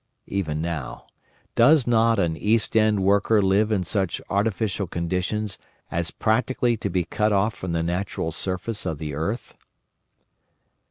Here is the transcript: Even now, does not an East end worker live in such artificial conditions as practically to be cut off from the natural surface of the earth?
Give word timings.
Even 0.25 0.63
now, 0.63 1.05
does 1.53 1.85
not 1.85 2.17
an 2.17 2.35
East 2.35 2.75
end 2.75 3.03
worker 3.03 3.39
live 3.39 3.71
in 3.71 3.83
such 3.83 4.19
artificial 4.31 4.87
conditions 4.87 5.59
as 5.91 6.09
practically 6.09 6.75
to 6.75 6.89
be 6.89 7.03
cut 7.03 7.31
off 7.31 7.53
from 7.53 7.71
the 7.73 7.83
natural 7.83 8.31
surface 8.31 8.87
of 8.87 8.97
the 8.97 9.13
earth? 9.13 9.55